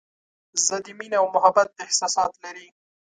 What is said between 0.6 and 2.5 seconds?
زه د مینې او محبت احساسات